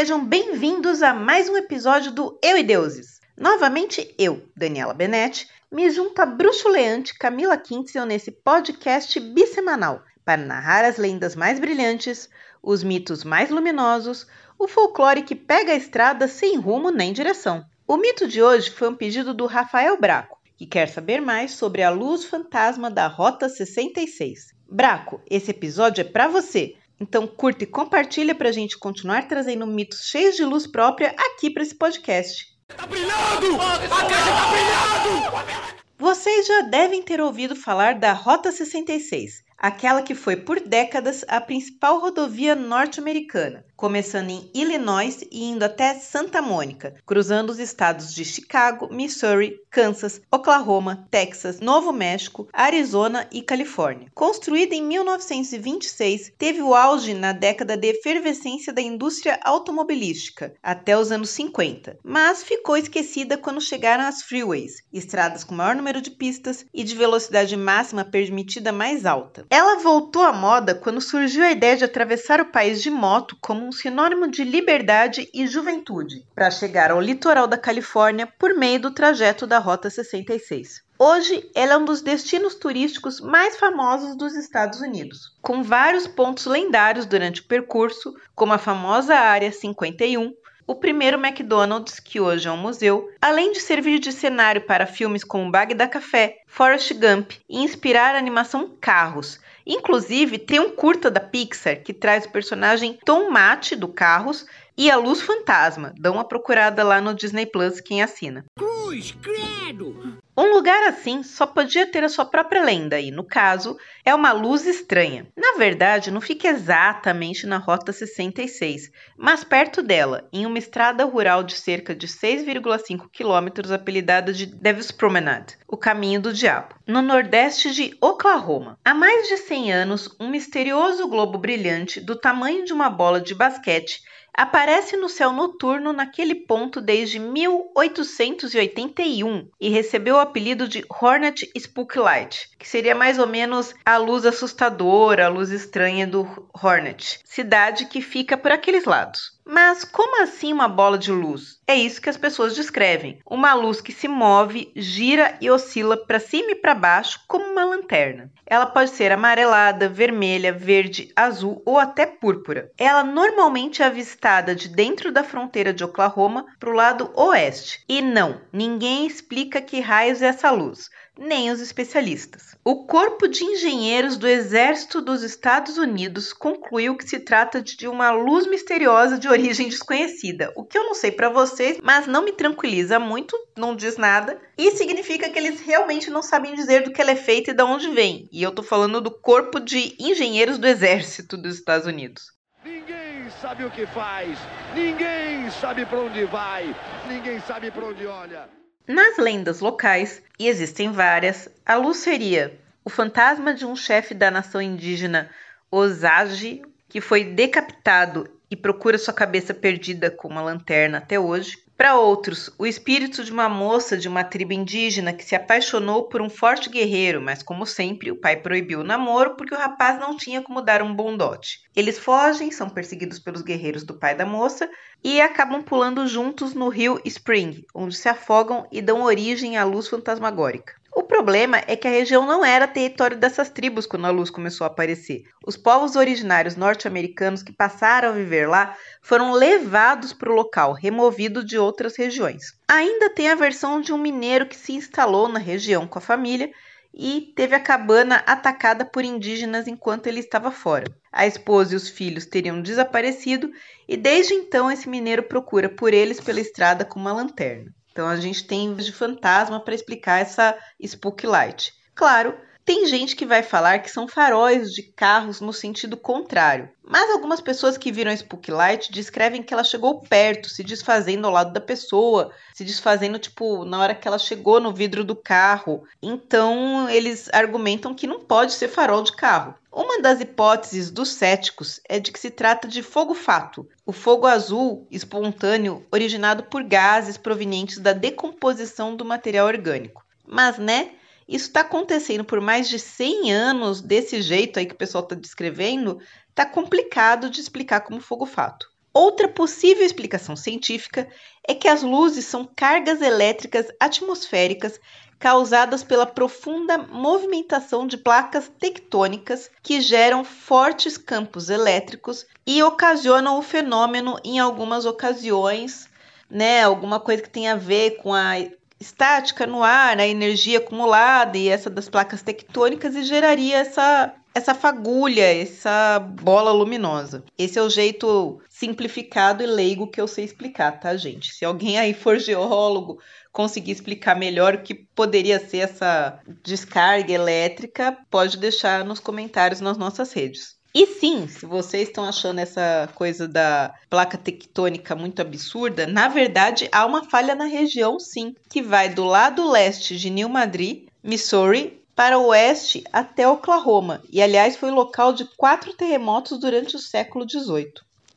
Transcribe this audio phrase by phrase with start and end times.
[0.00, 3.20] Sejam bem-vindos a mais um episódio do Eu e Deuses.
[3.36, 10.86] Novamente eu, Daniela Benetti, me junto a bruxuleante Camila Kintzel nesse podcast bissemanal para narrar
[10.86, 12.30] as lendas mais brilhantes,
[12.62, 14.26] os mitos mais luminosos,
[14.58, 17.62] o folclore que pega a estrada sem rumo nem direção.
[17.86, 21.82] O mito de hoje foi um pedido do Rafael Braco, que quer saber mais sobre
[21.82, 24.54] a luz fantasma da Rota 66.
[24.66, 26.74] Braco, esse episódio é para você.
[27.00, 31.48] Então curta e compartilha para a gente continuar trazendo mitos cheios de luz própria aqui
[31.48, 32.46] para esse podcast.
[32.68, 33.60] Tá brilhando!
[33.60, 35.70] A tá brilhando!
[35.98, 41.40] Vocês já devem ter ouvido falar da Rota 66, aquela que foi por décadas a
[41.40, 48.26] principal rodovia norte-americana, começando em Illinois e indo até Santa Mônica, cruzando os estados de
[48.26, 54.08] Chicago, Missouri, Kansas, Oklahoma, Texas, Novo México, Arizona e Califórnia.
[54.14, 61.10] Construída em 1926, teve o auge na década de efervescência da indústria automobilística, até os
[61.10, 66.66] anos 50, mas ficou esquecida quando chegaram as freeways, estradas com maior número de pistas
[66.74, 69.46] e de velocidade máxima permitida mais alta.
[69.48, 73.69] Ela voltou à moda quando surgiu a ideia de atravessar o país de moto como
[73.70, 78.90] um sinônimo de liberdade e juventude, para chegar ao litoral da Califórnia por meio do
[78.90, 80.82] trajeto da Rota 66.
[80.98, 86.46] Hoje, ela é um dos destinos turísticos mais famosos dos Estados Unidos, com vários pontos
[86.46, 90.34] lendários durante o percurso, como a famosa Área 51,
[90.66, 95.22] o primeiro McDonald's, que hoje é um museu, além de servir de cenário para filmes
[95.22, 99.38] como Bagdá Café, Forrest Gump e inspirar a animação Carros,
[99.72, 104.44] Inclusive, tem um curta da Pixar que traz o personagem Tom Mate do Carros
[104.80, 105.92] e a Luz Fantasma.
[105.98, 108.46] Dá uma procurada lá no Disney Plus quem assina.
[108.56, 110.18] Cruz, credo!
[110.34, 114.32] Um lugar assim só podia ter a sua própria lenda, e no caso, é uma
[114.32, 115.26] luz estranha.
[115.36, 121.42] Na verdade, não fica exatamente na Rota 66, mas perto dela, em uma estrada rural
[121.42, 127.70] de cerca de 6,5 quilômetros apelidada de Devil's Promenade, o caminho do diabo, no nordeste
[127.70, 128.78] de Oklahoma.
[128.82, 133.34] Há mais de 100 anos, um misterioso globo brilhante do tamanho de uma bola de
[133.34, 134.00] basquete
[134.40, 142.48] aparece no céu noturno naquele ponto desde 1881 e recebeu o apelido de Hornet Spooklight,
[142.58, 148.00] que seria mais ou menos a luz assustadora, a luz estranha do Hornet, cidade que
[148.00, 149.38] fica por aqueles lados.
[149.52, 151.58] Mas como assim uma bola de luz?
[151.66, 153.18] É isso que as pessoas descrevem.
[153.28, 157.64] Uma luz que se move, gira e oscila para cima e para baixo como uma
[157.64, 158.30] lanterna.
[158.46, 162.70] Ela pode ser amarelada, vermelha, verde, azul ou até púrpura.
[162.78, 167.84] Ela normalmente é avistada de dentro da fronteira de Oklahoma para o lado oeste.
[167.88, 170.88] E não, ninguém explica que raios é essa luz
[171.18, 172.56] nem os especialistas.
[172.64, 178.10] O Corpo de Engenheiros do Exército dos Estados Unidos concluiu que se trata de uma
[178.10, 180.52] luz misteriosa de origem desconhecida.
[180.56, 184.40] O que eu não sei para vocês, mas não me tranquiliza muito, não diz nada,
[184.56, 187.62] e significa que eles realmente não sabem dizer do que ela é feita e de
[187.62, 188.28] onde vem.
[188.30, 192.24] E eu tô falando do Corpo de Engenheiros do Exército dos Estados Unidos.
[192.64, 194.38] Ninguém sabe o que faz,
[194.74, 196.76] ninguém sabe para onde vai,
[197.08, 198.59] ninguém sabe para onde olha.
[198.90, 204.32] Nas lendas locais, e existem várias, a luz seria o fantasma de um chefe da
[204.32, 205.30] nação indígena
[205.70, 211.56] Osage, que foi decapitado e procura sua cabeça perdida com uma lanterna até hoje.
[211.80, 216.20] Para outros, o espírito de uma moça de uma tribo indígena que se apaixonou por
[216.20, 220.14] um forte guerreiro, mas como sempre, o pai proibiu o namoro porque o rapaz não
[220.14, 221.60] tinha como dar um bom dote.
[221.74, 224.68] Eles fogem, são perseguidos pelos guerreiros do pai da moça
[225.02, 229.88] e acabam pulando juntos no rio Spring, onde se afogam e dão origem à luz
[229.88, 230.79] fantasmagórica.
[230.92, 234.64] O problema é que a região não era território dessas tribos quando a luz começou
[234.64, 235.22] a aparecer.
[235.46, 241.44] Os povos originários norte-americanos que passaram a viver lá foram levados para o local, removidos
[241.44, 242.54] de outras regiões.
[242.66, 246.50] Ainda tem a versão de um mineiro que se instalou na região com a família
[246.92, 250.92] e teve a cabana atacada por indígenas enquanto ele estava fora.
[251.12, 253.50] A esposa e os filhos teriam desaparecido
[253.88, 257.72] e desde então esse mineiro procura por eles pela estrada com uma lanterna.
[257.92, 261.72] Então a gente tem de fantasma para explicar essa spook light.
[261.94, 262.34] Claro,
[262.64, 267.40] tem gente que vai falar que são faróis de carros no sentido contrário, mas algumas
[267.40, 271.52] pessoas que viram a Spook Light descrevem que ela chegou perto, se desfazendo ao lado
[271.52, 275.82] da pessoa, se desfazendo tipo na hora que ela chegou no vidro do carro.
[276.02, 279.54] Então eles argumentam que não pode ser farol de carro.
[279.72, 284.86] Uma das hipóteses dos céticos é de que se trata de fogo-fato, o fogo azul
[284.90, 290.04] espontâneo originado por gases provenientes da decomposição do material orgânico.
[290.26, 290.90] Mas, né,
[291.28, 295.14] isso está acontecendo por mais de 100 anos desse jeito aí que o pessoal está
[295.14, 298.68] descrevendo, está complicado de explicar como fogo-fato.
[298.92, 301.08] Outra possível explicação científica
[301.46, 304.80] é que as luzes são cargas elétricas atmosféricas
[305.20, 313.42] causadas pela profunda movimentação de placas tectônicas que geram fortes campos elétricos e ocasionam o
[313.42, 315.90] fenômeno em algumas ocasiões,
[316.28, 318.36] né, alguma coisa que tem a ver com a
[318.80, 324.54] estática no ar, a energia acumulada e essa das placas tectônicas e geraria essa essa
[324.54, 327.24] fagulha, essa bola luminosa.
[327.36, 331.32] Esse é o jeito simplificado e leigo que eu sei explicar, tá, gente?
[331.34, 332.98] Se alguém aí for geólogo
[333.32, 339.78] conseguir explicar melhor o que poderia ser essa descarga elétrica, pode deixar nos comentários nas
[339.78, 340.60] nossas redes.
[340.72, 346.68] E sim, se vocês estão achando essa coisa da placa tectônica muito absurda, na verdade
[346.70, 351.79] há uma falha na região, sim, que vai do lado leste de New Madrid, Missouri,
[351.94, 357.28] para o oeste até Oklahoma, e aliás foi local de quatro terremotos durante o século
[357.28, 357.72] XVIII.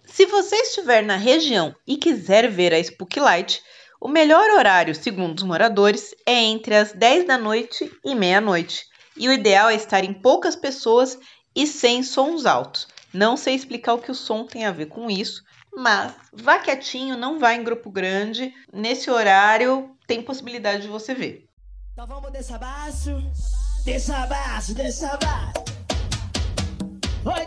[0.06, 3.62] Se você estiver na região e quiser ver a Spook Light,
[4.00, 8.86] o melhor horário, segundo os moradores, é entre as 10 da noite e meia-noite.
[9.16, 11.18] E o ideal é estar em poucas pessoas
[11.56, 12.88] e sem sons altos.
[13.14, 15.42] Não sei explicar o que o som tem a ver com isso,
[15.74, 18.54] mas vá quietinho, não vá em grupo grande.
[18.74, 21.46] Nesse horário tem possibilidade de você ver.
[21.94, 22.60] Então vamos descer
[27.26, 27.46] Oi.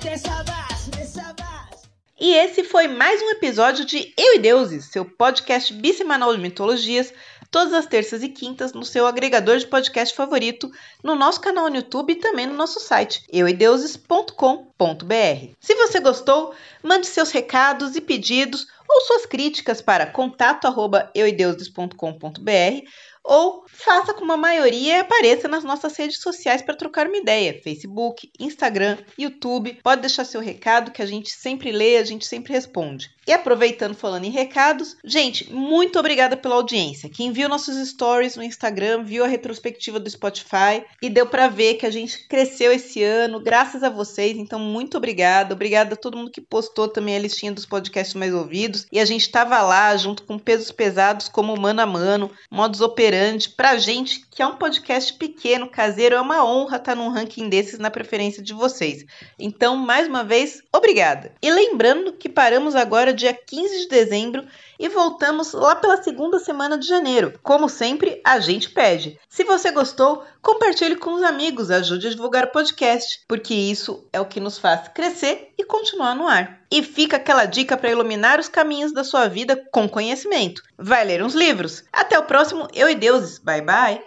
[2.21, 7.11] E esse foi mais um episódio de Eu e Deuses, seu podcast bissemanal de mitologias,
[7.51, 10.71] todas as terças e quintas no seu agregador de podcast favorito,
[11.03, 15.55] no nosso canal no YouTube e também no nosso site euideuses.com.br.
[15.59, 22.87] Se você gostou, mande seus recados e pedidos ou suas críticas para contato@euideuses.com.br
[23.27, 27.61] ou faça como a maioria e apareça nas nossas redes sociais para trocar uma ideia:
[27.61, 29.81] Facebook, Instagram, YouTube.
[29.83, 33.11] Pode deixar seu recado que a gente sempre lê, a gente sempre responde.
[33.27, 37.11] E aproveitando falando em recados, gente, muito obrigada pela audiência.
[37.11, 41.75] Quem viu nossos stories no Instagram, viu a retrospectiva do Spotify e deu para ver
[41.75, 44.37] que a gente cresceu esse ano, graças a vocês.
[44.37, 45.55] Então, muito obrigada.
[45.55, 48.87] Obrigada a todo mundo que postou também a listinha dos podcasts mais ouvidos.
[48.93, 53.51] E a gente estava lá junto com pesos pesados como Mano a Mano, Modus Operandi.
[53.51, 57.81] Pra gente, que é um podcast pequeno, caseiro, é uma honra estar num ranking desses
[57.81, 59.05] na preferência de vocês.
[59.37, 61.33] Então, mais uma vez, obrigada.
[61.43, 64.47] E lembrando que paramos agora dia 15 de dezembro
[64.79, 67.39] e voltamos lá pela segunda semana de janeiro.
[67.43, 69.19] Como sempre, a gente pede.
[69.29, 74.21] Se você gostou, compartilhe com os amigos, ajude a divulgar o podcast, porque isso é
[74.21, 76.61] o que nos faz crescer e continuar no ar.
[76.71, 80.63] E fica aquela dica para iluminar os caminhos da sua vida com conhecimento.
[80.79, 81.83] Vai ler uns livros.
[81.93, 83.39] Até o próximo Eu e Deuses.
[83.39, 84.01] Bye bye.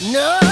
[0.00, 0.51] No,